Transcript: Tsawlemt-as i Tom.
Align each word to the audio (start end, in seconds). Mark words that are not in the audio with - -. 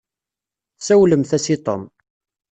Tsawlemt-as 0.79 1.45
i 1.53 1.55
Tom. 1.65 1.83